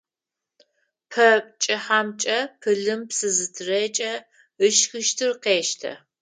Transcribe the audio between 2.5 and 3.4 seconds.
пылым псы